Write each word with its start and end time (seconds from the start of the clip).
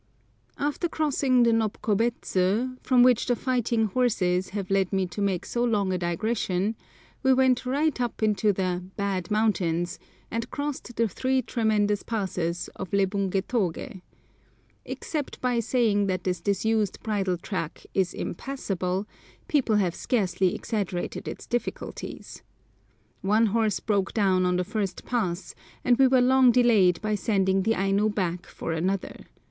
After 0.57 0.89
crossing 0.89 1.43
the 1.43 1.51
Nopkobets, 1.53 2.33
from 2.81 3.03
which 3.03 3.27
the 3.27 3.35
fighting 3.35 3.85
horses 3.85 4.49
have 4.49 4.71
led 4.71 4.91
me 4.91 5.05
to 5.05 5.21
make 5.21 5.45
so 5.45 5.63
long 5.63 5.93
a 5.93 5.97
digression, 5.99 6.75
we 7.21 7.35
went 7.35 7.67
right 7.67 8.01
up 8.01 8.23
into 8.23 8.51
the 8.51 8.83
"bad 8.95 9.29
mountains," 9.29 9.99
and 10.31 10.49
crossed 10.49 10.95
the 10.95 11.07
three 11.07 11.43
tremendous 11.43 12.01
passes 12.01 12.67
of 12.77 12.89
Lebungétogé. 12.89 14.01
Except 14.85 15.39
by 15.39 15.59
saying 15.59 16.07
that 16.07 16.23
this 16.23 16.41
disused 16.41 17.03
bridle 17.03 17.37
track 17.37 17.85
is 17.93 18.15
impassable, 18.15 19.05
people 19.47 19.75
have 19.75 19.93
scarcely 19.93 20.55
exaggerated 20.55 21.27
its 21.27 21.45
difficulties. 21.45 22.41
One 23.21 23.45
horse 23.53 23.79
broke 23.79 24.15
down 24.15 24.47
on 24.47 24.55
the 24.55 24.63
first 24.63 25.05
pass, 25.05 25.53
and 25.83 25.95
we 25.99 26.07
were 26.07 26.21
long 26.21 26.51
delayed 26.51 26.99
by 27.03 27.13
sending 27.13 27.61
the 27.61 27.75
Aino 27.75 28.09
back 28.09 28.47
for 28.47 28.71
another. 28.73 29.27